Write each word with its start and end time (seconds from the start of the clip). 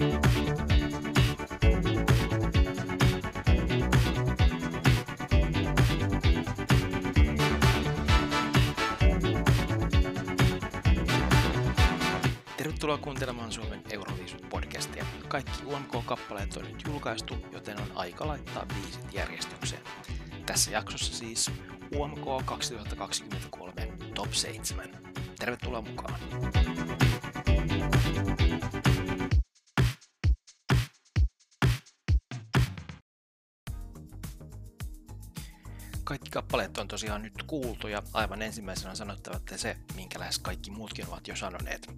Tervetuloa 0.00 0.20
kuuntelemaan 12.98 13.52
Suomen 13.52 13.82
Euroviisut-podcastia. 13.92 15.04
Kaikki 15.28 15.64
UMK-kappaleet 15.64 16.56
on 16.56 16.62
nyt 16.62 16.82
julkaistu, 16.86 17.36
joten 17.52 17.80
on 17.80 17.86
aika 17.94 18.26
laittaa 18.26 18.66
biisit 18.66 19.14
järjestykseen. 19.14 19.82
Tässä 20.46 20.70
jaksossa 20.70 21.14
siis 21.14 21.50
UMK 21.96 22.26
2023 22.44 23.88
Top 24.14 24.32
7. 24.32 24.88
Tervetuloa 25.38 25.82
mukaan! 25.82 26.20
Kaikki 36.10 36.30
kappaleet 36.30 36.78
on 36.78 36.88
tosiaan 36.88 37.22
nyt 37.22 37.42
kuultu 37.46 37.88
ja 37.88 38.02
aivan 38.12 38.42
ensimmäisenä 38.42 38.90
on 38.90 38.96
sanottava, 38.96 39.36
että 39.36 39.56
se, 39.56 39.76
minkä 39.94 40.18
lähes 40.18 40.38
kaikki 40.38 40.70
muutkin 40.70 41.08
ovat 41.08 41.28
jo 41.28 41.36
sanoneet. 41.36 41.90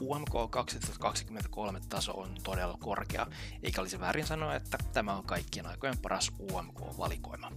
UMK 0.00 0.50
2023 0.50 1.80
taso 1.88 2.12
on 2.12 2.34
todella 2.42 2.78
korkea, 2.80 3.26
eikä 3.62 3.80
olisi 3.80 4.00
väärin 4.00 4.26
sanoa, 4.26 4.54
että 4.54 4.78
tämä 4.92 5.14
on 5.14 5.24
kaikkien 5.24 5.66
aikojen 5.66 5.98
paras 5.98 6.32
UMK-valikoima. 6.40 7.52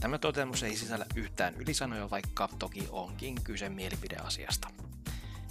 Tämä 0.00 0.18
toteamus 0.18 0.62
ei 0.62 0.76
sisällä 0.76 1.06
yhtään 1.14 1.54
ylisanoja, 1.54 2.10
vaikka 2.10 2.48
toki 2.58 2.88
onkin 2.90 3.34
kyse 3.44 3.68
mielipideasiasta. 3.68 4.68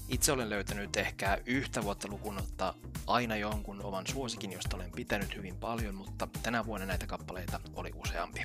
Itse 0.08 0.32
olen 0.32 0.50
löytänyt 0.50 0.98
ehkä 0.98 1.38
yhtä 1.46 1.84
vuotta 1.84 2.08
lukunutta 2.08 2.74
aina 3.08 3.36
jonkun 3.36 3.84
oman 3.84 4.08
suosikin, 4.08 4.52
josta 4.52 4.76
olen 4.76 4.92
pitänyt 4.92 5.36
hyvin 5.36 5.56
paljon, 5.56 5.96
mutta 5.96 6.28
tänä 6.44 6.66
vuonna 6.66 6.86
näitä 6.86 7.08
kappaleita 7.08 7.60
oli 7.74 7.92
useampi. 7.96 8.42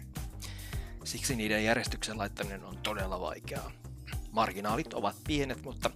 Siksi 1.06 1.36
niiden 1.36 1.64
järjestyksen 1.64 2.18
laittaminen 2.18 2.64
on 2.64 2.78
todella 2.78 3.20
vaikeaa. 3.20 3.72
Marginaalit 4.32 4.94
ovat 4.94 5.16
pienet, 5.26 5.62
mutta 5.62 5.90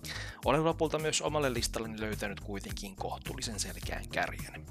olen 0.44 0.64
lopulta 0.64 0.98
myös 0.98 1.20
omalle 1.20 1.52
listalleni 1.52 2.00
löytänyt 2.00 2.40
kuitenkin 2.40 2.96
kohtuullisen 2.96 3.60
selkeän 3.60 4.08
kärjen. 4.08 4.66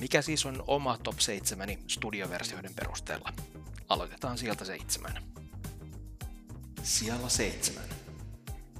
Mikä 0.00 0.22
siis 0.22 0.46
on 0.46 0.64
oma 0.66 0.98
top 0.98 1.20
7 1.20 1.68
studioversioiden 1.88 2.74
perusteella? 2.74 3.32
Aloitetaan 3.88 4.38
sieltä 4.38 4.64
seitsemän. 4.64 5.22
Siellä 6.82 7.28
seitsemän. 7.28 7.88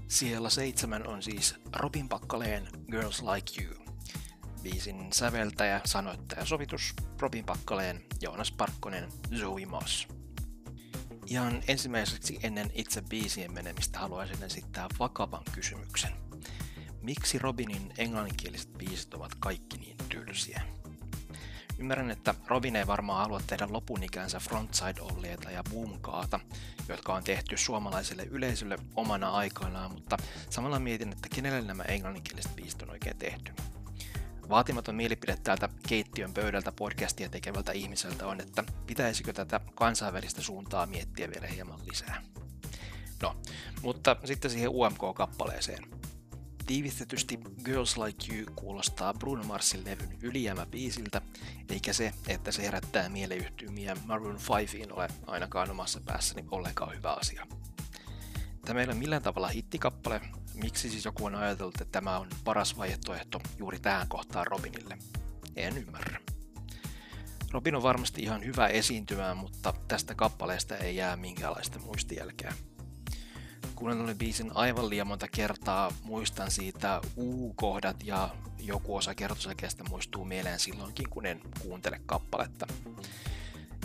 Siellä 0.08 0.50
seitsemän 0.50 1.06
on 1.06 1.22
siis 1.22 1.55
Robin 1.72 2.08
Pakkaleen 2.08 2.68
Girls 2.90 3.22
Like 3.22 3.64
You. 3.64 3.74
Biisin 4.62 5.12
säveltäjä, 5.12 5.80
sanoittaja, 5.84 6.44
sovitus 6.44 6.94
Robin 7.20 7.44
Pakkaleen, 7.44 8.05
Joonas 8.20 8.52
Parkkonen, 8.52 9.08
Zoe 9.38 9.66
Moss. 9.66 10.16
Ihan 11.27 11.62
ensimmäiseksi 11.69 12.38
ennen 12.42 12.70
itse 12.74 13.02
biisien 13.02 13.52
menemistä 13.52 13.98
haluaisin 13.98 14.42
esittää 14.42 14.88
vakavan 14.98 15.42
kysymyksen. 15.52 16.10
Miksi 17.02 17.38
Robinin 17.38 17.92
englanninkieliset 17.98 18.72
biisit 18.78 19.14
ovat 19.14 19.33
kaikki 19.41 19.77
niin 19.77 19.96
tylsiä? 20.08 20.62
Ymmärrän, 21.78 22.10
että 22.10 22.34
Robin 22.46 22.77
ei 22.77 22.86
varmaan 22.86 23.18
halua 23.18 23.41
tehdä 23.46 23.66
lopun 23.70 24.02
ikänsä 24.02 24.41
Frontside 24.41 25.00
Ollieta 25.00 25.50
ja 25.50 25.62
Boomkaata, 25.70 26.41
jotka 26.88 27.14
on 27.14 27.24
tehty 27.24 27.56
suomalaiselle 27.56 28.24
yleisölle 28.24 28.78
omana 28.94 29.30
aikanaan, 29.30 29.92
mutta 29.92 30.16
samalla 30.50 30.78
mietin, 30.78 31.12
että 31.12 31.28
kenelle 31.34 31.62
nämä 31.62 31.83
englanninkieliset 31.83 32.56
biisit 32.56 32.83
on 32.83 32.90
oikein 32.90 33.18
tehty. 33.18 33.52
Vaatimaton 34.48 34.94
mielipide 34.94 35.36
täältä 35.44 35.68
keittiön 35.89 36.34
pöydältä 36.34 36.73
podcastia 36.73 37.29
tekevältä 37.29 37.73
ihmiseltä 37.73 38.27
on, 38.27 38.40
että 38.40 38.64
pitäisikö 38.86 39.33
tätä 39.33 39.61
kansainvälistä 39.74 40.42
suuntaa 40.42 40.86
miettiä 40.86 41.30
vielä 41.30 41.46
hieman 41.46 41.80
lisää. 41.90 42.23
No, 43.23 43.36
mutta 43.83 44.17
sitten 44.24 44.51
siihen 44.51 44.70
UMK-kappaleeseen. 44.70 45.86
Tiivistetysti 46.67 47.39
Girls 47.64 47.96
Like 47.98 48.34
You 48.34 48.46
kuulostaa 48.57 49.14
Bruno 49.14 49.45
Marsin 49.45 49.84
levyn 49.84 50.18
ylijäämäbiisiltä, 50.23 51.23
eikä 51.68 51.92
se, 51.92 52.13
että 52.28 52.52
se 52.52 52.63
herättää 52.63 53.08
mieleyhtymiä 53.08 53.96
Maroon 54.05 54.39
5 54.58 54.92
ole 54.92 55.08
ainakaan 55.27 55.70
omassa 55.70 56.01
päässäni 56.05 56.45
ollenkaan 56.51 56.96
hyvä 56.96 57.13
asia. 57.13 57.46
Tämä 58.66 58.80
ei 58.80 58.86
ole 58.86 58.94
millään 58.94 59.22
tavalla 59.22 59.48
hittikappale, 59.48 60.20
miksi 60.54 60.90
siis 60.90 61.04
joku 61.04 61.24
on 61.24 61.34
ajatellut, 61.34 61.80
että 61.80 61.92
tämä 61.92 62.18
on 62.18 62.28
paras 62.44 62.78
vaihtoehto 62.78 63.40
juuri 63.58 63.78
tähän 63.78 64.08
kohtaan 64.08 64.46
Robinille? 64.46 64.98
En 65.56 65.78
ymmärrä. 65.78 66.20
Robin 67.50 67.74
on 67.74 67.82
varmasti 67.82 68.22
ihan 68.22 68.44
hyvä 68.44 68.66
esiintymään, 68.66 69.36
mutta 69.36 69.74
tästä 69.88 70.14
kappaleesta 70.14 70.77
ei 70.77 70.96
jää 70.96 71.16
minkäänlaista 71.16 71.78
muistijälkeä. 71.78 72.54
Kuunnellun 73.74 74.18
biisin 74.18 74.50
aivan 74.54 74.90
liian 74.90 75.06
monta 75.06 75.28
kertaa 75.28 75.92
muistan 76.02 76.50
siitä 76.50 77.00
U-kohdat 77.16 77.96
ja 78.04 78.28
joku 78.58 78.96
osa 78.96 79.14
kertosäkeestä 79.14 79.84
muistuu 79.84 80.24
mieleen 80.24 80.60
silloinkin, 80.60 81.10
kun 81.10 81.27
en 81.27 81.40
kuuntele 81.60 82.00
kappaletta. 82.06 82.66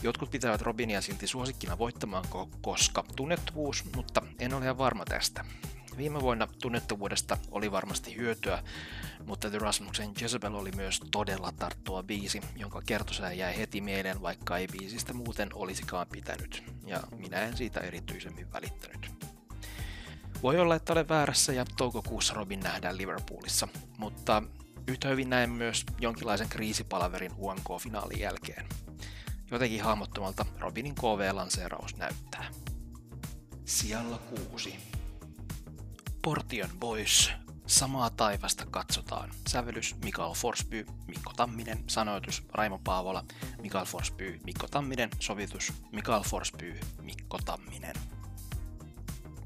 Jotkut 0.04 0.32
pitävät 0.32 0.62
Robinia 0.62 1.02
silti 1.02 1.28
suosikkina 1.28 1.78
voittamaan, 1.78 2.24
koska 2.62 3.04
tunnettuvuus, 3.16 3.86
mutta 3.96 4.22
en 4.40 4.54
ole 4.54 4.64
ihan 4.64 4.78
varma 4.78 5.06
tästä. 5.06 5.46
Viime 5.98 6.22
vuonna 6.22 6.48
tunnettuvuudesta 6.62 7.38
oli 7.52 7.72
varmasti 7.72 8.16
hyötyä, 8.16 8.64
mutta 9.26 9.50
The 9.50 9.60
Rasmuksen 9.60 10.12
Jezebel 10.22 10.56
oli 10.56 10.72
myös 10.72 11.02
todella 11.12 11.52
tarttua 11.52 12.04
biisi, 12.04 12.42
jonka 12.56 12.82
kertosää 12.86 13.34
jäi 13.34 13.58
heti 13.58 13.82
mieleen, 13.82 14.22
vaikka 14.22 14.58
ei 14.58 14.68
biisistä 14.68 15.14
muuten 15.14 15.50
olisikaan 15.54 16.08
pitänyt, 16.08 16.64
ja 16.86 17.04
minä 17.18 17.38
en 17.38 17.58
siitä 17.58 17.80
erityisemmin 17.80 18.52
välittänyt. 18.52 19.12
Voi 20.44 20.60
olla, 20.60 20.76
että 20.76 20.94
olen 20.94 21.10
väärässä 21.10 21.54
ja 21.54 21.66
toukokuussa 21.78 22.34
Robin 22.34 22.60
nähdään 22.60 22.98
Liverpoolissa, 22.98 23.68
mutta 23.98 24.44
yhtä 24.88 25.08
hyvin 25.08 25.30
näen 25.30 25.50
myös 25.50 25.86
jonkinlaisen 26.00 26.50
kriisipalaverin 26.50 27.32
UMK-finaalin 27.38 28.20
jälkeen. 28.20 28.66
Jotenkin 29.52 29.84
hahmottomalta 29.84 30.46
Robinin 30.60 30.96
KV-lanseeraus 30.96 31.98
näyttää. 31.98 32.46
Sijalla 33.66 34.18
kuusi. 34.18 34.76
Portion 36.22 36.70
Boys. 36.80 37.32
Samaa 37.68 38.10
taivasta 38.10 38.66
katsotaan. 38.66 39.32
Sävellys 39.48 39.96
Mikael 40.04 40.34
Forsby, 40.34 40.86
Mikko 41.08 41.34
Tamminen. 41.36 41.84
Sanoitus 41.88 42.44
Raimo 42.54 42.80
Paavola, 42.84 43.26
Mikael 43.62 43.86
Forsby, 43.86 44.40
Mikko 44.44 44.68
Tamminen. 44.68 45.10
Sovitus 45.20 45.74
Mikael 45.92 46.24
Forsby, 46.24 46.80
Mikko 47.02 47.40
Tamminen. 47.46 47.96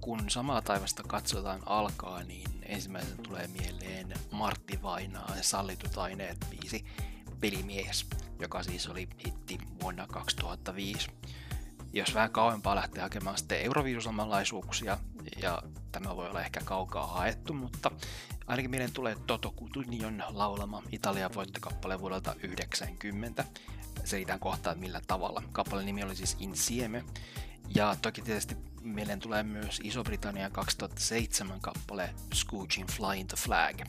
Kun 0.02 0.30
Samaa 0.30 0.62
taivasta 0.62 1.04
katsotaan 1.04 1.62
alkaa, 1.66 2.24
niin 2.24 2.52
ensimmäisen 2.64 3.18
tulee 3.18 3.48
mieleen 3.48 4.14
Martti 4.32 4.82
Vainaa 4.82 5.34
ja 5.38 5.44
Sallitut 5.44 5.98
aineet 5.98 6.46
biisi 6.50 6.86
Pelimies, 7.40 8.06
joka 8.40 8.64
siis 8.64 8.88
oli 8.88 9.08
hitti 9.26 9.58
vuonna 9.82 10.08
2005 10.08 11.10
jos 11.96 12.14
vähän 12.14 12.32
kauempaa 12.32 12.76
lähtee 12.76 13.04
hakemaan 13.04 13.38
sitten 13.38 13.62
Euroviisusamanlaisuuksia, 13.62 14.98
ja 15.42 15.64
tämä 15.92 16.16
voi 16.16 16.30
olla 16.30 16.42
ehkä 16.42 16.62
kaukaa 16.66 17.08
haettu, 17.08 17.54
mutta 17.54 17.92
ainakin 18.48 18.72
mieleen 18.72 18.94
tulee 18.94 19.16
Toto 19.28 19.52
Cutugnon 19.52 20.24
laulama 20.30 20.84
Italian 20.92 21.34
voittokappale 21.36 22.00
vuodelta 22.00 22.36
90. 22.44 23.46
Selitän 24.04 24.40
kohtaa 24.40 24.76
millä 24.76 25.02
tavalla. 25.08 25.44
Kappaleen 25.52 25.86
nimi 25.86 26.04
oli 26.04 26.16
siis 26.16 26.38
Insieme, 26.40 27.04
ja 27.76 27.96
toki 28.02 28.22
tietysti 28.22 28.58
mieleen 28.82 29.20
tulee 29.20 29.44
myös 29.44 29.80
Iso-Britannian 29.84 30.52
2007 30.52 31.62
kappale 31.62 32.10
Scooching 32.34 32.90
Flying 32.90 33.28
the 33.28 33.38
Flag. 33.38 33.82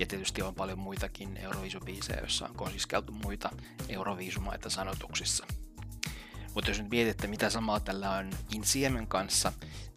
Ja 0.00 0.06
tietysti 0.06 0.42
on 0.42 0.54
paljon 0.54 0.78
muitakin 0.78 1.36
Euroviisubiisejä, 1.36 2.18
joissa 2.18 2.48
on 2.48 2.54
kosiskeltu 2.54 3.12
muita 3.12 3.50
Euroviisumaita 3.88 4.70
sanotuksissa. 4.70 5.46
Mutta 6.54 6.70
jos 6.70 6.78
nyt 6.80 6.90
mietitte, 6.90 7.26
mitä 7.26 7.50
samaa 7.50 7.80
tällä 7.80 8.10
on 8.10 8.30
Insiemen 8.54 9.06
kanssa, 9.06 9.52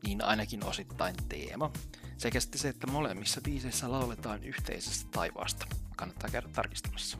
niin 0.07 0.23
ainakin 0.23 0.65
osittain 0.65 1.15
teema. 1.29 1.71
Sekä 2.17 2.39
sitten 2.39 2.61
se, 2.61 2.69
että 2.69 2.87
molemmissa 2.87 3.41
biiseissä 3.41 3.91
lauletaan 3.91 4.43
yhteisestä 4.43 5.09
taivaasta. 5.11 5.65
Kannattaa 5.95 6.29
käydä 6.29 6.47
tarkistamassa. 6.53 7.17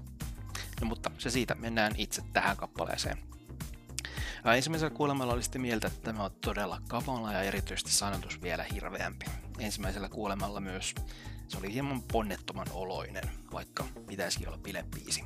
No 0.81 0.87
mutta 0.87 1.11
se 1.17 1.29
siitä, 1.29 1.55
mennään 1.55 1.93
itse 1.97 2.23
tähän 2.33 2.57
kappaleeseen. 2.57 3.17
Ensimmäisellä 4.55 4.95
kuulemalla 4.95 5.33
oli 5.33 5.41
mieltä, 5.57 5.87
että 5.87 6.01
tämä 6.01 6.23
on 6.23 6.31
todella 6.41 6.81
kamala 6.87 7.33
ja 7.33 7.41
erityisesti 7.41 7.91
sanotus 7.91 8.41
vielä 8.41 8.65
hirveämpi. 8.73 9.25
Ensimmäisellä 9.59 10.09
kuulemalla 10.09 10.59
myös 10.59 10.95
se 11.47 11.57
oli 11.57 11.73
hieman 11.73 12.01
ponnettoman 12.01 12.67
oloinen, 12.71 13.29
vaikka 13.53 13.85
pitäisikin 14.07 14.47
olla 14.47 14.57
bilebiisi. 14.57 15.23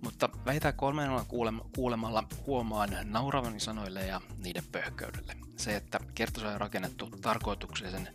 Mutta 0.00 0.28
vähintään 0.46 0.74
kolmannella 0.74 1.26
kuulemalla 1.74 2.24
huomaan 2.46 2.90
nauravani 3.04 3.60
sanoille 3.60 4.06
ja 4.06 4.20
niiden 4.38 4.64
pöhköydelle. 4.72 5.36
Se, 5.56 5.76
että 5.76 6.00
kertosa 6.14 6.48
on 6.48 6.60
rakennettu 6.60 7.10
tarkoituksellisen 7.20 8.08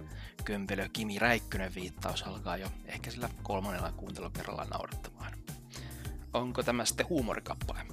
kömpelö 0.44 0.90
Kimi 0.94 1.20
Räikkönen 1.20 1.76
viittaus 1.76 2.24
alkaa 2.24 2.58
jo 2.58 2.72
ehkä 2.86 3.12
sillä 3.12 3.30
kolmannella 3.44 3.92
kuuntelukerralla 3.92 4.66
naurattamaan. 4.66 5.34
onko 6.34 6.64
tämä 6.64 6.86
sitten 6.86 7.10
huumorikappale? 7.10 7.86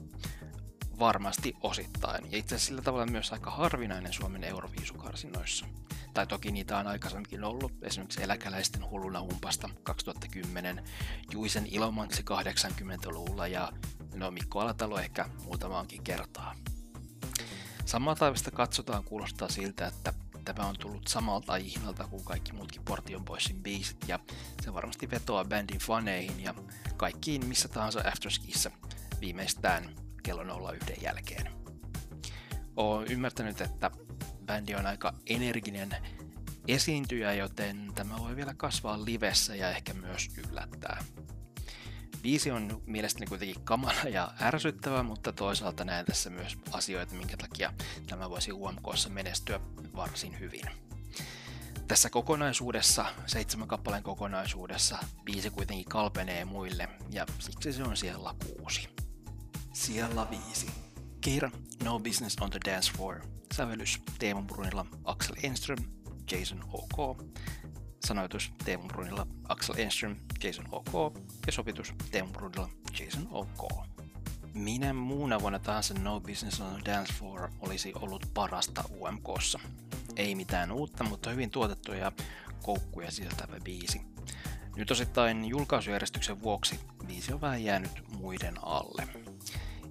Varmasti 0.98 1.54
osittain, 1.60 2.32
ja 2.32 2.38
itse 2.38 2.54
asiassa 2.54 2.68
sillä 2.68 2.82
tavalla 2.82 3.06
myös 3.06 3.32
aika 3.32 3.50
harvinainen 3.50 4.12
Suomen 4.12 4.44
Euroviisukarsinnoissa. 4.44 5.66
Tai 6.14 6.26
toki 6.26 6.52
niitä 6.52 6.78
on 6.78 6.86
aikaisemminkin 6.86 7.44
ollut, 7.44 7.72
esimerkiksi 7.82 8.22
Eläkeläisten 8.22 8.90
hulluna 8.90 9.20
umpasta 9.20 9.70
2010, 9.82 10.84
Juisen 11.32 11.66
Ilomantsi 11.70 12.22
80-luvulla 12.22 13.46
ja 13.46 13.72
no 14.14 14.30
Mikko 14.30 14.60
Alatalo 14.60 14.98
ehkä 14.98 15.28
muutamaankin 15.44 16.02
kertaa. 16.04 16.54
Samaa 17.84 18.14
taivasta 18.14 18.50
katsotaan 18.50 19.04
kuulostaa 19.04 19.48
siltä, 19.48 19.86
että 19.86 20.12
tämä 20.44 20.68
on 20.68 20.76
tullut 20.78 21.08
samalta 21.08 21.56
ihnalta 21.56 22.08
kuin 22.08 22.24
kaikki 22.24 22.52
muutkin 22.52 22.82
Portion 22.84 23.24
Boysin 23.24 23.62
biisit 23.62 24.08
ja 24.08 24.18
se 24.62 24.74
varmasti 24.74 25.10
vetoaa 25.10 25.44
bändin 25.44 25.80
faneihin 25.80 26.40
ja 26.40 26.54
kaikkiin 26.96 27.46
missä 27.46 27.68
tahansa 27.68 28.00
afterskissä 28.06 28.70
viimeistään 29.20 29.94
kello 30.22 30.72
01 30.72 31.04
jälkeen. 31.04 31.52
Olen 32.76 33.12
ymmärtänyt, 33.12 33.60
että 33.60 33.90
bändi 34.54 34.74
on 34.74 34.86
aika 34.86 35.14
energinen 35.26 35.96
esiintyjä, 36.68 37.32
joten 37.32 37.92
tämä 37.94 38.18
voi 38.18 38.36
vielä 38.36 38.54
kasvaa 38.54 39.04
livessä 39.04 39.54
ja 39.54 39.70
ehkä 39.70 39.94
myös 39.94 40.30
yllättää. 40.36 41.04
Biisi 42.22 42.50
on 42.50 42.82
mielestäni 42.86 43.26
kuitenkin 43.26 43.64
kamala 43.64 44.08
ja 44.10 44.32
ärsyttävä, 44.40 45.02
mutta 45.02 45.32
toisaalta 45.32 45.84
näen 45.84 46.06
tässä 46.06 46.30
myös 46.30 46.58
asioita, 46.72 47.14
minkä 47.14 47.36
takia 47.36 47.72
tämä 48.06 48.30
voisi 48.30 48.52
UMKssa 48.52 49.08
menestyä 49.08 49.60
varsin 49.96 50.40
hyvin. 50.40 50.64
Tässä 51.88 52.10
kokonaisuudessa, 52.10 53.06
seitsemän 53.26 53.68
kappaleen 53.68 54.02
kokonaisuudessa, 54.02 54.98
biisi 55.24 55.50
kuitenkin 55.50 55.88
kalpenee 55.88 56.44
muille 56.44 56.88
ja 57.10 57.26
siksi 57.38 57.72
se 57.72 57.82
on 57.82 57.96
siellä 57.96 58.34
kuusi. 58.46 58.88
Siellä 59.72 60.26
viisi. 60.30 60.83
Keira, 61.24 61.50
No 61.84 61.98
Business 61.98 62.36
on 62.40 62.50
the 62.50 62.60
Dance 62.64 62.92
Floor. 62.92 63.20
Sävellys 63.54 64.00
Teemu 64.18 64.42
Brunilla, 64.42 64.86
Axel 65.04 65.36
Enström, 65.42 65.78
Jason 66.32 66.64
OK. 66.72 67.18
Sanoitus 68.06 68.52
Teemu 68.64 68.88
Brunilla, 68.88 69.26
Axel 69.48 69.74
Enström, 69.78 70.16
Jason 70.42 70.66
OK. 70.72 71.16
Ja 71.46 71.52
sopitus 71.52 71.94
Teemu 72.10 72.32
Brunilla, 72.32 72.68
Jason 73.00 73.28
OK. 73.30 73.86
Minä 74.54 74.92
muuna 74.92 75.40
vuonna 75.40 75.58
tahansa 75.58 75.94
No 75.94 76.20
Business 76.20 76.60
on 76.60 76.74
the 76.74 76.92
Dance 76.92 77.12
Floor 77.12 77.50
olisi 77.60 77.92
ollut 77.94 78.26
parasta 78.34 78.84
UMKssa. 79.00 79.60
Ei 80.16 80.34
mitään 80.34 80.72
uutta, 80.72 81.04
mutta 81.04 81.30
hyvin 81.30 81.50
tuotettu 81.50 81.92
ja 81.92 82.12
koukkuja 82.62 83.10
sisältävä 83.10 83.56
biisi. 83.64 84.00
Nyt 84.76 84.90
osittain 84.90 85.44
julkaisujärjestyksen 85.44 86.42
vuoksi 86.42 86.80
biisi 87.06 87.32
on 87.32 87.40
vähän 87.40 87.64
jäänyt 87.64 88.02
muiden 88.08 88.54
alle. 88.62 89.23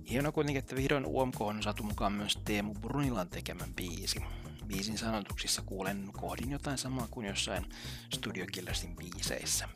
Hienoa 0.09 0.31
kuitenkin, 0.31 0.59
että 0.59 0.75
vihdoin 0.75 1.05
UMK 1.05 1.41
on 1.41 1.63
saatu 1.63 1.83
mukaan 1.83 2.13
myös 2.13 2.39
Teemu 2.45 2.73
Brunilan 2.73 3.29
tekemän 3.29 3.73
biisi. 3.73 4.19
Biisin 4.67 4.97
sanotuksissa 4.97 5.61
kuulen 5.61 6.09
kohdin 6.13 6.51
jotain 6.51 6.77
samaa 6.77 7.07
kuin 7.11 7.27
jossain 7.27 7.65
Studio 8.13 8.45
Killersin 8.51 8.95
biiseissä. 8.95 9.69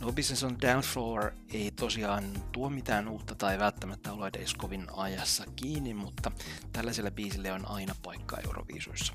No 0.00 0.12
Business 0.12 0.44
on 0.44 0.60
Down 0.60 0.82
Floor 0.82 1.32
ei 1.52 1.70
tosiaan 1.70 2.42
tuo 2.52 2.70
mitään 2.70 3.08
uutta 3.08 3.34
tai 3.34 3.58
välttämättä 3.58 4.12
ole 4.12 4.26
edes 4.26 4.54
kovin 4.54 4.86
ajassa 4.96 5.44
kiinni, 5.56 5.94
mutta 5.94 6.32
tällaiselle 6.72 7.10
biisille 7.10 7.52
on 7.52 7.68
aina 7.68 7.94
paikka 8.02 8.38
Euroviisuissa. 8.44 9.12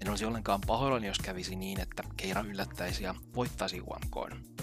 En 0.00 0.08
olisi 0.08 0.24
ollenkaan 0.24 0.60
pahoillani, 0.66 1.06
jos 1.06 1.18
kävisi 1.18 1.56
niin, 1.56 1.80
että 1.80 2.02
Keira 2.16 2.40
yllättäisi 2.40 3.04
ja 3.04 3.14
voittaisi 3.34 3.80
UMKn. 3.80 4.57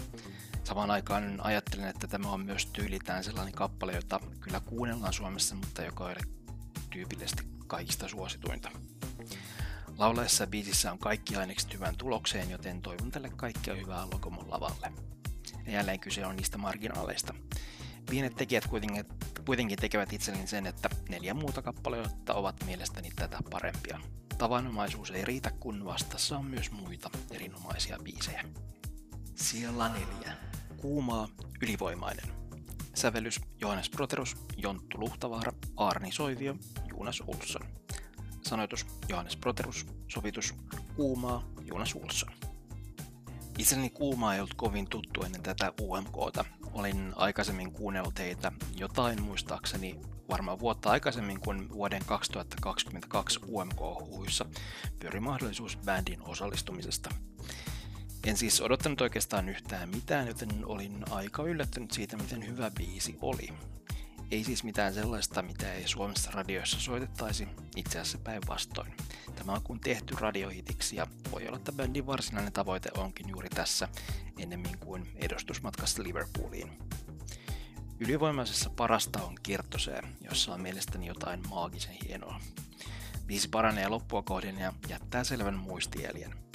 Samaan 0.66 0.90
aikaan 0.90 1.40
ajattelen, 1.40 1.88
että 1.88 2.06
tämä 2.06 2.30
on 2.30 2.40
myös 2.40 2.66
tyylitään 2.66 3.24
sellainen 3.24 3.54
kappale, 3.54 3.92
jota 3.92 4.20
kyllä 4.40 4.60
kuunnellaan 4.60 5.12
Suomessa, 5.12 5.54
mutta 5.54 5.82
joka 5.82 6.10
ei 6.10 6.16
ole 6.16 6.34
tyypillisesti 6.90 7.42
kaikista 7.66 8.08
suosituinta. 8.08 8.70
Laulaessa 9.98 10.46
biisissä 10.46 10.92
on 10.92 10.98
kaikki 10.98 11.36
ainekset 11.36 11.74
hyvän 11.74 11.96
tulokseen, 11.96 12.50
joten 12.50 12.82
toivon 12.82 13.10
tälle 13.10 13.30
kaikkea 13.36 13.74
hyvää 13.74 14.06
Lokomon 14.12 14.50
lavalle. 14.50 14.92
Ja 15.66 15.72
jälleen 15.72 16.00
kyse 16.00 16.26
on 16.26 16.36
niistä 16.36 16.58
marginaaleista. 16.58 17.34
Pienet 18.10 18.34
tekijät 18.34 18.66
kuitenkin, 18.66 19.04
kuitenkin 19.44 19.78
tekevät 19.78 20.12
itselleni 20.12 20.46
sen, 20.46 20.66
että 20.66 20.90
neljä 21.08 21.34
muuta 21.34 21.62
kappaleita 21.62 22.34
ovat 22.34 22.64
mielestäni 22.64 23.10
tätä 23.16 23.38
parempia. 23.50 24.00
Tavanomaisuus 24.38 25.10
ei 25.10 25.24
riitä, 25.24 25.50
kun 25.50 25.84
vastassa 25.84 26.38
on 26.38 26.44
myös 26.44 26.70
muita 26.70 27.10
erinomaisia 27.30 27.98
biisejä. 28.04 28.44
Siellä 29.34 29.88
neljä. 29.88 30.45
Kuumaa, 30.76 31.28
ylivoimainen. 31.62 32.24
Sävellys 32.94 33.40
Johannes 33.60 33.90
Proterus, 33.90 34.36
Jonttu 34.56 35.00
Luhtavaara, 35.00 35.52
Arni 35.76 36.12
Soivio, 36.12 36.56
Juunas 36.90 37.22
Ulsson. 37.26 37.62
Sanoitus 38.42 38.86
Johannes 39.08 39.36
Proterus, 39.36 39.86
sovitus 40.08 40.54
Kuumaa, 40.96 41.44
Juunas 41.64 41.94
Ulsson. 41.94 42.32
Itselleni 43.58 43.90
Kuumaa 43.90 44.34
ei 44.34 44.40
ollut 44.40 44.54
kovin 44.54 44.88
tuttu 44.90 45.22
ennen 45.22 45.42
tätä 45.42 45.72
UMKta. 45.80 46.44
Olin 46.72 47.12
aikaisemmin 47.16 47.72
kuunnellut 47.72 48.18
heitä 48.18 48.52
jotain 48.76 49.22
muistaakseni 49.22 50.00
varmaan 50.28 50.58
vuotta 50.58 50.90
aikaisemmin 50.90 51.40
kuin 51.40 51.72
vuoden 51.72 52.02
2022 52.06 53.40
UMK-huuissa 53.48 54.46
pyöri 54.98 55.20
mahdollisuus 55.20 55.78
bändin 55.84 56.22
osallistumisesta. 56.22 57.10
En 58.26 58.36
siis 58.36 58.60
odottanut 58.60 59.00
oikeastaan 59.00 59.48
yhtään 59.48 59.88
mitään, 59.88 60.26
joten 60.26 60.64
olin 60.64 61.04
aika 61.10 61.42
yllättynyt 61.42 61.90
siitä, 61.90 62.16
miten 62.16 62.46
hyvä 62.46 62.70
biisi 62.70 63.18
oli. 63.22 63.48
Ei 64.30 64.44
siis 64.44 64.64
mitään 64.64 64.94
sellaista, 64.94 65.42
mitä 65.42 65.72
ei 65.72 65.88
Suomessa 65.88 66.30
radioissa 66.30 66.80
soitettaisi, 66.80 67.48
itse 67.76 68.00
asiassa 68.00 68.18
päinvastoin. 68.18 68.92
Tämä 69.36 69.52
on 69.52 69.62
kun 69.62 69.80
tehty 69.80 70.14
radiohitiksi 70.20 70.96
ja 70.96 71.06
voi 71.32 71.46
olla, 71.46 71.56
että 71.56 71.72
bändin 71.72 72.06
varsinainen 72.06 72.52
tavoite 72.52 72.90
onkin 72.96 73.28
juuri 73.28 73.48
tässä, 73.48 73.88
ennemmin 74.38 74.78
kuin 74.78 75.08
edustusmatkassa 75.16 76.02
Liverpooliin. 76.02 76.78
Ylivoimaisessa 78.00 78.70
parasta 78.70 79.22
on 79.22 79.34
Kirttosee, 79.42 80.02
jossa 80.20 80.54
on 80.54 80.60
mielestäni 80.60 81.06
jotain 81.06 81.48
maagisen 81.48 81.96
hienoa. 82.08 82.40
Biisi 83.26 83.48
paranee 83.48 83.88
loppua 83.88 84.22
kohden 84.22 84.58
ja 84.58 84.72
jättää 84.88 85.24
selvän 85.24 85.54
muistieljen. 85.54 86.45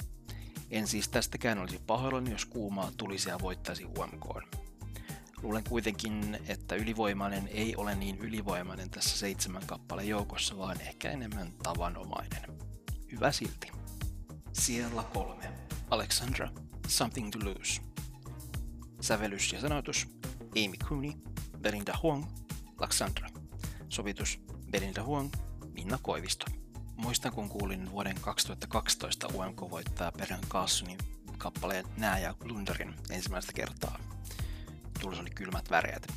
En 0.72 0.86
siis 0.86 1.08
tästäkään 1.08 1.58
olisi 1.58 1.80
pahoillani, 1.86 2.30
jos 2.30 2.44
kuumaa 2.44 2.90
tulisi 2.96 3.28
ja 3.28 3.38
voittaisi 3.42 3.84
UMK. 3.84 4.24
Luulen 5.42 5.64
kuitenkin, 5.64 6.38
että 6.48 6.74
ylivoimainen 6.74 7.48
ei 7.48 7.76
ole 7.76 7.94
niin 7.94 8.18
ylivoimainen 8.18 8.90
tässä 8.90 9.18
seitsemän 9.18 9.66
kappaleen 9.66 10.08
joukossa, 10.08 10.58
vaan 10.58 10.80
ehkä 10.80 11.10
enemmän 11.10 11.52
tavanomainen. 11.62 12.42
Hyvä 13.12 13.32
silti. 13.32 13.72
Siellä 14.52 15.02
kolme. 15.02 15.52
Alexandra, 15.90 16.48
Something 16.88 17.30
to 17.30 17.38
Lose. 17.44 17.80
Sävellys 19.00 19.52
ja 19.52 19.60
sanoitus 19.60 20.08
Amy 20.36 20.76
Cooney, 20.84 21.12
Belinda 21.60 21.98
Huang, 22.02 22.24
Alexandra. 22.78 23.28
Sovitus 23.88 24.40
Belinda 24.70 25.02
Huang, 25.02 25.30
Minna 25.72 25.98
Koivisto. 26.02 26.61
Muistan 27.02 27.32
kun 27.32 27.48
kuulin 27.48 27.90
vuoden 27.90 28.16
2012 28.20 29.28
UMK 29.34 29.60
voittaa 29.60 30.12
Perän 30.12 30.40
Carlsonin 30.48 30.98
kappaleen 31.38 31.84
Nää 31.96 32.18
ja 32.18 32.34
Blunderin 32.34 32.94
ensimmäistä 33.10 33.52
kertaa. 33.52 33.98
Tulos 35.00 35.18
oli 35.20 35.30
kylmät 35.30 35.70
väreät. 35.70 36.12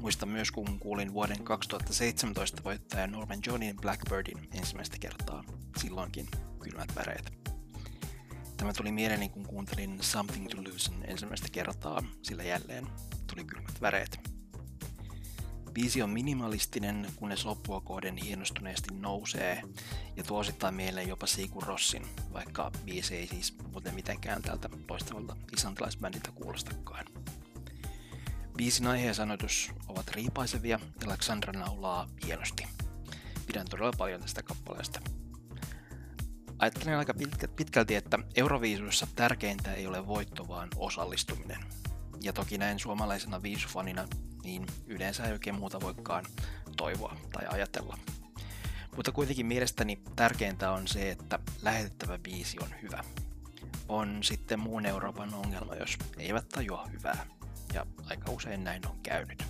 Muistan 0.00 0.28
myös 0.28 0.50
kun 0.50 0.78
kuulin 0.80 1.12
vuoden 1.12 1.44
2017 1.44 2.64
voittaja 2.64 3.06
Norman 3.06 3.38
Johnin 3.46 3.76
Blackbirdin 3.76 4.48
ensimmäistä 4.52 4.96
kertaa. 5.00 5.44
Silloinkin 5.76 6.28
kylmät 6.60 6.94
väreet. 6.96 7.32
Tämä 8.56 8.72
tuli 8.72 8.92
mieleeni 8.92 9.28
kun 9.28 9.46
kuuntelin 9.46 9.98
Something 10.02 10.48
to 10.48 10.56
Loosen 10.56 11.04
ensimmäistä 11.04 11.48
kertaa, 11.52 12.02
sillä 12.22 12.42
jälleen 12.42 12.86
tuli 13.26 13.44
kylmät 13.44 13.80
väreet. 13.80 14.29
Biisi 15.72 16.02
on 16.02 16.10
minimalistinen, 16.10 17.06
kunnes 17.16 17.44
loppua 17.44 17.80
kohden 17.80 18.16
hienostuneesti 18.16 18.94
nousee 18.94 19.62
ja 20.16 20.22
tuo 20.24 20.38
osittain 20.38 20.74
mieleen 20.74 21.08
jopa 21.08 21.26
Sigur 21.26 21.62
Rossin, 21.62 22.06
vaikka 22.32 22.70
biisi 22.84 23.16
ei 23.16 23.26
siis 23.26 23.54
muuten 23.72 23.94
mitenkään 23.94 24.42
tältä 24.42 24.68
loistavalta 24.88 25.36
islantilaisbändiltä 25.52 26.30
kuulostakaan. 26.34 27.06
Biisin 28.56 28.86
aihe 28.86 29.06
ja 29.06 29.14
sanoitus 29.14 29.70
ovat 29.88 30.08
riipaisevia 30.08 30.78
ja 31.00 31.06
Alexandra 31.06 31.52
naulaa 31.52 32.08
hienosti. 32.26 32.66
Pidän 33.46 33.66
todella 33.70 33.92
paljon 33.98 34.20
tästä 34.20 34.42
kappaleesta. 34.42 35.00
Ajattelen 36.58 36.98
aika 36.98 37.14
pitkälti, 37.56 37.94
että 37.94 38.18
Euroviisuissa 38.34 39.06
tärkeintä 39.14 39.72
ei 39.74 39.86
ole 39.86 40.06
voitto, 40.06 40.48
vaan 40.48 40.68
osallistuminen. 40.76 41.64
Ja 42.20 42.32
toki 42.32 42.58
näin 42.58 42.78
suomalaisena 42.78 43.42
viisufanina 43.42 44.08
niin 44.44 44.66
yleensä 44.86 45.24
ei 45.24 45.32
oikein 45.32 45.56
muuta 45.56 45.80
voikaan 45.80 46.24
toivoa 46.76 47.16
tai 47.32 47.46
ajatella. 47.48 47.98
Mutta 48.96 49.12
kuitenkin 49.12 49.46
mielestäni 49.46 49.98
tärkeintä 50.16 50.70
on 50.70 50.88
se, 50.88 51.10
että 51.10 51.38
lähetettävä 51.62 52.18
biisi 52.18 52.58
on 52.62 52.68
hyvä. 52.82 53.04
On 53.88 54.18
sitten 54.22 54.60
muun 54.60 54.86
Euroopan 54.86 55.34
ongelma, 55.34 55.74
jos 55.74 55.98
eivät 56.18 56.48
tajua 56.48 56.86
hyvää. 56.92 57.26
ja 57.74 57.86
aika 58.06 58.30
usein 58.30 58.64
näin 58.64 58.86
on 58.86 58.98
käynyt. 59.02 59.44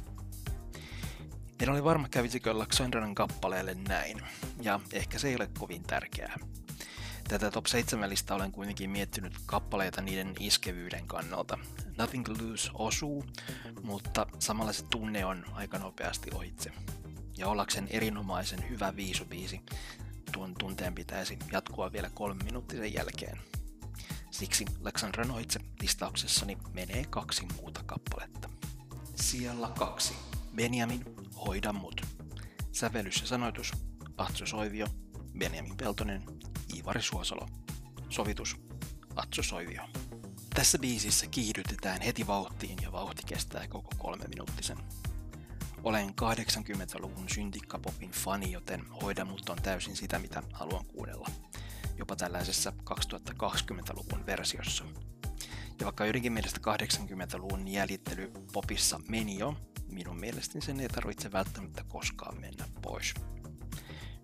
En 1.60 1.70
ole 1.70 1.84
varma 1.84 2.08
kävisikö 2.08 2.58
Laxandran 2.58 3.14
kappaleelle 3.14 3.74
näin, 3.74 4.20
ja 4.62 4.80
ehkä 4.92 5.18
se 5.18 5.28
ei 5.28 5.36
ole 5.36 5.50
kovin 5.58 5.82
tärkeää. 5.82 6.38
Tätä 7.30 7.50
top 7.50 7.66
7 7.66 8.10
listaa 8.10 8.36
olen 8.36 8.52
kuitenkin 8.52 8.90
miettinyt 8.90 9.34
kappaleita 9.46 10.02
niiden 10.02 10.34
iskevyyden 10.40 11.06
kannalta. 11.06 11.58
Nothing 11.98 12.24
to 12.24 12.32
Lose 12.32 12.70
osuu, 12.74 13.24
mutta 13.82 14.26
samalla 14.38 14.72
se 14.72 14.84
tunne 14.84 15.24
on 15.24 15.44
aika 15.52 15.78
nopeasti 15.78 16.30
ohitse. 16.34 16.72
Ja 17.36 17.48
ollakseen 17.48 17.88
erinomaisen 17.90 18.68
hyvä 18.68 18.96
viisubiisi, 18.96 19.60
tuon 20.32 20.54
tunteen 20.54 20.94
pitäisi 20.94 21.38
jatkua 21.52 21.92
vielä 21.92 22.10
kolme 22.14 22.44
minuuttisen 22.44 22.94
jälkeen. 22.94 23.38
Siksi 24.30 24.64
Lexandran 24.80 25.30
ohitse 25.30 25.60
listauksessani 25.80 26.58
menee 26.72 27.04
kaksi 27.10 27.46
muuta 27.56 27.82
kappaletta. 27.86 28.50
Siellä 29.14 29.70
kaksi. 29.78 30.14
Benjamin, 30.56 31.04
hoida 31.46 31.72
mut. 31.72 32.06
Sävellys 32.72 33.20
ja 33.20 33.26
sanoitus, 33.26 33.72
Atso 34.16 34.46
Soivio, 34.46 34.86
Benjamin 35.38 35.76
Peltonen, 35.76 36.24
Iivari 36.80 37.02
Suosalo. 37.02 37.48
Sovitus, 38.08 38.56
Atso 39.16 39.42
Soivio. 39.42 39.82
Tässä 40.54 40.78
biisissä 40.78 41.26
kiihdytetään 41.26 42.00
heti 42.00 42.26
vauhtiin 42.26 42.78
ja 42.82 42.92
vauhti 42.92 43.22
kestää 43.26 43.68
koko 43.68 43.90
kolme 43.98 44.24
minuuttisen. 44.28 44.78
Olen 45.82 46.08
80-luvun 46.08 47.28
syntikkapopin 47.28 48.10
fani, 48.10 48.52
joten 48.52 48.86
hoida 48.86 49.24
mut 49.24 49.48
on 49.48 49.62
täysin 49.62 49.96
sitä, 49.96 50.18
mitä 50.18 50.42
haluan 50.52 50.86
kuunnella. 50.86 51.28
Jopa 51.96 52.16
tällaisessa 52.16 52.72
2020-luvun 52.90 54.26
versiossa. 54.26 54.84
Ja 55.80 55.84
vaikka 55.84 56.04
joidenkin 56.04 56.32
mielestä 56.32 56.60
80-luvun 56.76 57.68
jäljittely 57.68 58.32
popissa 58.52 59.00
meni 59.08 59.38
jo, 59.38 59.56
minun 59.92 60.20
mielestäni 60.20 60.64
sen 60.64 60.80
ei 60.80 60.88
tarvitse 60.88 61.32
välttämättä 61.32 61.84
koskaan 61.88 62.40
mennä 62.40 62.68
pois. 62.82 63.14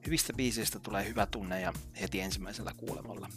Hyvistä 0.06 0.32
biiseistä 0.32 0.78
tulee 0.78 1.08
hyvä 1.08 1.26
tunne 1.26 1.60
ja 1.60 1.72
heti 2.00 2.20
ensimmäisellä 2.20 2.72
kuulemalla. 2.76 3.28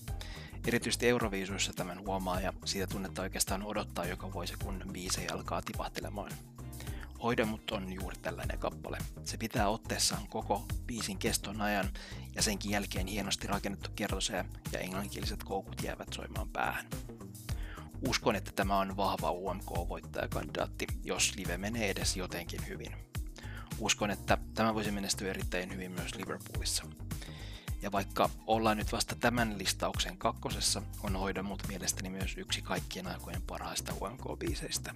Erityisesti 0.67 1.07
Euroviisuissa 1.07 1.73
tämän 1.73 1.99
huomaa 2.05 2.41
ja 2.41 2.53
siitä 2.65 2.87
tunnetta 2.87 3.21
oikeastaan 3.21 3.63
odottaa 3.63 4.05
joka 4.05 4.33
vuosi, 4.33 4.53
kun 4.63 4.83
biisejä 4.91 5.29
alkaa 5.33 5.61
tipahtelemaan. 5.61 6.31
Hoida 7.23 7.45
mut 7.45 7.71
on 7.71 7.93
juuri 7.93 8.15
tällainen 8.21 8.59
kappale. 8.59 8.97
Se 9.25 9.37
pitää 9.37 9.69
otteessaan 9.69 10.27
koko 10.27 10.65
biisin 10.85 11.17
keston 11.17 11.61
ajan 11.61 11.89
ja 12.35 12.41
senkin 12.41 12.71
jälkeen 12.71 13.07
hienosti 13.07 13.47
rakennettu 13.47 13.89
kerrosää 13.95 14.45
ja 14.71 14.79
englanninkieliset 14.79 15.43
koukut 15.43 15.83
jäävät 15.83 16.13
soimaan 16.13 16.49
päähän. 16.49 16.85
Uskon, 18.07 18.35
että 18.35 18.51
tämä 18.51 18.79
on 18.79 18.97
vahva 18.97 19.31
UMK-voittajakandidaatti, 19.31 20.87
jos 21.03 21.35
live 21.35 21.57
menee 21.57 21.89
edes 21.89 22.17
jotenkin 22.17 22.67
hyvin. 22.67 22.95
Uskon, 23.79 24.11
että 24.11 24.37
tämä 24.53 24.73
voisi 24.73 24.91
menestyä 24.91 25.29
erittäin 25.29 25.73
hyvin 25.73 25.91
myös 25.91 26.15
Liverpoolissa. 26.15 26.83
Ja 27.81 27.91
vaikka 27.91 28.29
ollaan 28.47 28.77
nyt 28.77 28.91
vasta 28.91 29.15
tämän 29.15 29.57
listauksen 29.57 30.17
kakkosessa, 30.17 30.81
on 31.03 31.15
Hoida 31.15 31.43
mut 31.43 31.63
mielestäni 31.67 32.09
myös 32.09 32.37
yksi 32.37 32.61
kaikkien 32.61 33.07
aikojen 33.07 33.41
parhaista 33.41 33.93
UMK-biiseistä. 34.01 34.95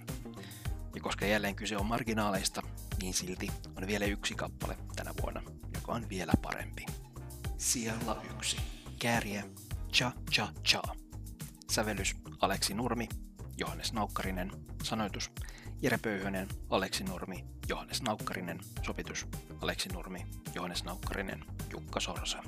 Ja 0.94 1.00
koska 1.00 1.26
jälleen 1.26 1.54
kyse 1.54 1.76
on 1.76 1.86
marginaaleista, 1.86 2.62
niin 3.02 3.14
silti 3.14 3.50
on 3.76 3.86
vielä 3.86 4.04
yksi 4.04 4.34
kappale 4.34 4.76
tänä 4.96 5.14
vuonna, 5.22 5.42
joka 5.74 5.92
on 5.92 6.08
vielä 6.08 6.32
parempi. 6.42 6.86
Siellä 7.58 8.16
yksi. 8.36 8.56
Kääriä 8.98 9.44
Cha 9.92 10.12
Cha 10.32 10.48
Cha. 10.68 10.82
Sävellys 11.70 12.16
Aleksi 12.40 12.74
Nurmi, 12.74 13.08
Johannes 13.58 13.92
Naukkarinen, 13.92 14.52
sanoitus 14.82 15.30
Jere 15.82 15.98
Pöyhönen, 15.98 16.48
Aleksi 16.70 17.04
Nurmi, 17.04 17.44
Johannes 17.68 18.02
Naukkarinen, 18.02 18.60
sopitus 18.82 19.26
Aleksi 19.60 19.88
Nurmi, 19.88 20.26
Johannes 20.54 20.84
Naukkarinen, 20.84 21.44
Jukka 21.72 22.00
Sorsa. 22.00 22.42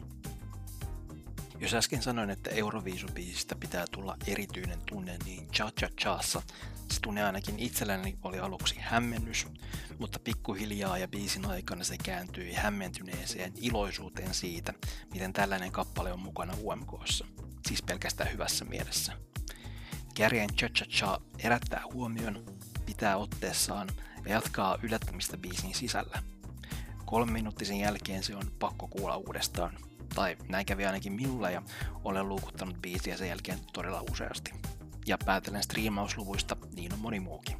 Jos 1.59 1.75
äsken 1.75 2.03
sanoin, 2.03 2.31
että 2.31 2.51
Euroviisubiisistä 2.51 3.55
pitää 3.55 3.85
tulla 3.91 4.17
erityinen 4.27 4.79
tunne, 4.87 5.19
niin 5.25 5.49
Cha 5.49 5.71
Cha 5.81 5.89
Chaassa 6.01 6.43
se 6.93 7.01
tunne 7.01 7.25
ainakin 7.25 7.59
itselläni 7.59 8.19
oli 8.23 8.39
aluksi 8.39 8.77
hämmennys, 8.79 9.47
mutta 9.99 10.19
pikkuhiljaa 10.19 10.99
ja 10.99 11.09
biisin 11.09 11.47
aikana 11.47 11.85
se 11.85 11.97
kääntyi 12.05 12.53
hämmentyneeseen 12.53 13.53
iloisuuteen 13.61 14.35
siitä, 14.35 14.73
miten 15.13 15.33
tällainen 15.33 15.73
kappale 15.73 16.13
on 16.13 16.21
mukana 16.21 16.55
UMKssa, 16.63 17.27
siis 17.69 17.83
pelkästään 17.83 18.33
hyvässä 18.33 18.65
mielessä. 18.65 19.13
Kärjen 20.17 20.55
Cha 20.55 20.69
Cha 20.69 20.85
Cha 20.85 21.21
herättää 21.43 21.83
huomion, 21.93 22.45
pitää 22.87 23.17
otteessaan 23.17 23.89
ja 24.25 24.33
jatkaa 24.33 24.79
yllättämistä 24.83 25.37
biisin 25.37 25.75
sisällä. 25.75 26.23
Kolmen 27.05 27.33
minuuttisen 27.33 27.79
jälkeen 27.79 28.23
se 28.23 28.37
on 28.37 28.51
pakko 28.59 28.89
kuulla 28.89 29.17
uudestaan, 29.17 29.79
tai 30.15 30.37
näin 30.49 30.67
kävi 30.67 30.87
ainakin 30.87 31.13
minulla 31.13 31.51
ja 31.51 31.63
olen 32.05 32.29
luukuttanut 32.29 32.83
biisiä 32.83 33.17
sen 33.17 33.29
jälkeen 33.29 33.59
todella 33.73 34.05
useasti. 34.11 34.51
Ja 35.07 35.19
päätellen 35.19 35.63
striimausluvuista, 35.63 36.57
niin 36.77 36.93
on 36.93 36.99
moni 36.99 37.21
muukin. 37.21 37.57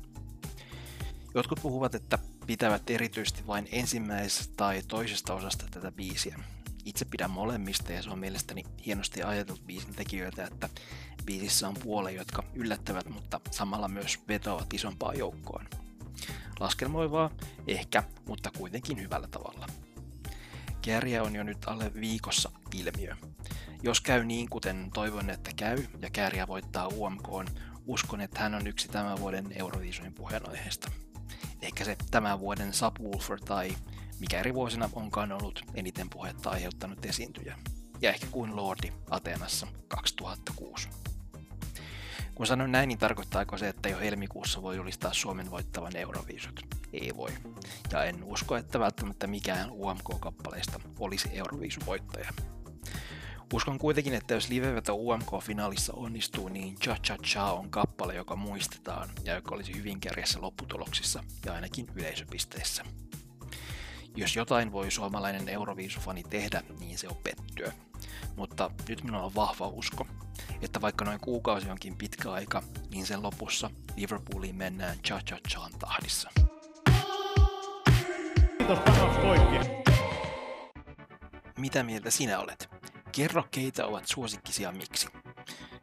Jotkut 1.35 1.61
puhuvat, 1.63 1.95
että 1.95 2.19
pitävät 2.47 2.91
erityisesti 2.91 3.47
vain 3.47 3.69
ensimmäisestä 3.73 4.55
tai 4.57 4.83
toisesta 4.89 5.35
osasta 5.35 5.67
tätä 5.71 5.93
biisiä. 5.93 6.39
Itse 6.85 7.05
pidän 7.05 7.31
molemmista 7.31 7.93
ja 7.93 8.03
se 8.03 8.11
on 8.11 8.19
mielestäni 8.19 8.63
hienosti 8.87 9.23
ajateltu 9.23 9.63
biisin 9.67 9.95
tekijöiltä, 9.95 10.45
että 10.45 10.69
biisissä 11.27 11.69
on 11.69 11.75
puoleja, 11.83 12.19
jotka 12.19 12.43
yllättävät, 12.55 13.09
mutta 13.09 13.41
samalla 13.51 13.89
myös 13.89 14.19
vetoavat 14.29 14.75
isompaa 14.75 15.15
joukkoon. 15.15 15.69
Laskelmoivaa, 16.61 17.31
ehkä, 17.67 18.03
mutta 18.27 18.51
kuitenkin 18.59 19.01
hyvällä 19.01 19.29
tavalla. 19.29 19.67
Kärjä 20.83 21.23
on 21.23 21.37
jo 21.37 21.43
nyt 21.43 21.59
alle 21.67 21.95
viikossa 21.95 22.51
ilmiö. 22.75 23.17
Jos 23.83 24.01
käy 24.01 24.25
niin, 24.25 24.49
kuten 24.49 24.91
toivon, 24.95 25.31
että 25.31 25.51
käy, 25.57 25.85
ja 26.01 26.11
Kärjä 26.11 26.47
voittaa 26.47 26.89
UMK, 26.89 27.29
uskon, 27.87 28.21
että 28.21 28.41
hän 28.41 28.55
on 28.55 28.67
yksi 28.67 28.89
tämän 28.89 29.21
vuoden 29.21 29.47
Euroviisujen 29.57 30.15
puheenaiheesta. 30.15 30.91
Ehkä 31.63 31.85
se 31.85 31.97
tämän 32.11 32.41
vuoden 32.41 32.73
Subwoofer 32.73 33.41
tai 33.41 33.77
mikä 34.21 34.41
eri 34.41 34.55
vuosina 34.55 34.91
onkaan 34.93 35.33
ollut 35.33 35.63
eniten 35.75 36.11
puhetta 36.11 36.51
aiheuttanut 36.51 37.05
esiintyjä. 37.05 37.59
Ja 38.01 38.11
ehkä 38.11 38.27
kuin 38.31 38.57
Lordi 38.57 38.93
Ateenassa 39.11 39.67
2006. 39.89 40.89
Kun 42.37 42.47
sanon 42.47 42.73
näin, 42.73 42.89
niin 42.89 42.99
tarkoittaako 42.99 43.59
se, 43.59 43.69
että 43.69 43.89
jo 43.89 43.99
helmikuussa 43.99 44.63
voi 44.63 44.77
julistaa 44.77 45.13
Suomen 45.13 45.51
voittavan 45.51 45.97
Euroviisut? 45.97 46.61
Ei 46.93 47.17
voi. 47.17 47.31
Ja 47.93 48.05
en 48.05 48.25
usko, 48.25 48.57
että 48.57 48.81
välttämättä 48.81 49.27
mikään 49.27 49.71
UMK-kappaleista 49.71 50.81
olisi 50.99 51.29
Euroviisuvoittaja. 51.33 52.33
Uskon 53.55 53.79
kuitenkin, 53.79 54.15
että 54.15 54.35
jos 54.35 54.49
liveveto 54.49 54.95
UMK-finaalissa 54.95 55.93
onnistuu, 55.93 56.49
niin 56.49 56.75
Cha 56.75 56.97
Cha 57.05 57.17
Cha 57.19 57.53
on 57.53 57.71
kappale, 57.71 58.15
joka 58.15 58.37
muistetaan 58.37 59.09
ja 59.25 59.35
joka 59.35 59.55
olisi 59.55 59.75
hyvin 59.75 60.01
kärjessä 60.01 60.41
lopputuloksissa 60.41 61.25
ja 61.47 61.55
ainakin 61.55 61.87
yleisöpisteissä. 61.95 62.85
Jos 64.17 64.37
jotain 64.37 64.73
voi 64.73 64.91
suomalainen 64.91 65.49
Euroviisufani 65.49 66.23
tehdä, 66.23 66.63
niin 66.81 66.99
se 66.99 67.09
on 67.09 67.17
pettyä. 67.17 67.73
Mutta 68.37 68.71
nyt 68.89 69.05
minulla 69.05 69.25
on 69.25 69.35
vahva 69.35 69.69
usko, 69.69 70.07
että 70.61 70.81
vaikka 70.81 71.05
noin 71.05 71.21
kuukausi 71.21 71.71
onkin 71.71 71.97
pitkä 71.97 72.33
aika, 72.33 72.63
niin 72.91 73.07
sen 73.07 73.23
lopussa 73.23 73.71
Liverpooliin 73.97 74.57
mennään 74.57 74.99
cha-cha-chaan 74.99 75.73
tahdissa. 75.79 76.31
Kiitos 78.59 78.79
panos 78.79 79.17
poikki. 79.17 79.57
Mitä 81.59 81.83
mieltä 81.83 82.11
sinä 82.11 82.39
olet? 82.39 82.69
Kerro, 83.13 83.45
keitä 83.51 83.87
ovat 83.87 84.07
suosikkisia 84.07 84.73
miksi. 84.73 85.09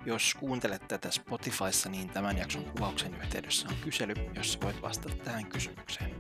Jos 0.06 0.36
kuuntelet 0.40 0.88
tätä 0.88 1.12
Spotifyssa, 1.12 1.90
niin 1.90 2.10
tämän 2.10 2.38
jakson 2.38 2.66
kuvauksen 2.66 3.16
yhteydessä 3.16 3.68
on 3.70 3.76
kysely, 3.76 4.14
jossa 4.36 4.60
voit 4.62 4.82
vastata 4.82 5.16
tähän 5.16 5.46
kysymykseen. 5.46 6.16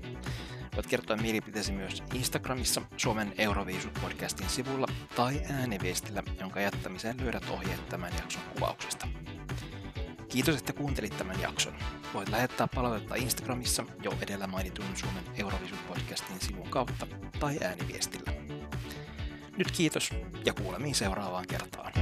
Voit 0.75 0.88
kertoa 0.88 1.18
mielipiteesi 1.18 1.72
myös 1.72 2.03
Instagramissa 2.13 2.82
Suomen 2.98 3.34
Euroviisut-podcastin 3.38 4.50
sivulla 4.50 4.88
tai 5.15 5.42
ääniviestillä, 5.50 6.24
jonka 6.39 6.62
jättämiseen 6.62 7.22
löydät 7.22 7.50
ohjeet 7.50 7.89
tämän 7.89 8.12
jakson 8.18 8.42
kuvauksesta. 8.53 9.08
Kiitos, 10.30 10.56
että 10.56 10.74
kuuntelit 10.74 11.18
tämän 11.18 11.42
jakson. 11.42 11.74
Voit 12.13 12.30
lähettää 12.30 12.68
palautetta 12.75 13.15
Instagramissa 13.15 13.86
jo 14.03 14.13
edellä 14.22 14.48
mainitun 14.48 14.86
Suomen 14.96 15.24
Euroviisut-podcastin 15.36 16.39
sivun 16.39 16.70
kautta 16.70 17.08
tai 17.39 17.58
ääniviestillä. 17.63 18.34
Nyt 19.58 19.72
kiitos 19.72 20.10
ja 20.46 20.53
kuulemiin 20.53 20.96
seuraavaan 20.96 21.48
kertaan. 21.48 21.94